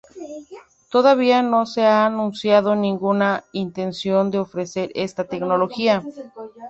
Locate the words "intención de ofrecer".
3.51-4.91